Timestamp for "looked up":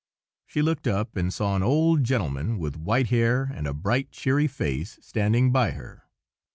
0.63-1.15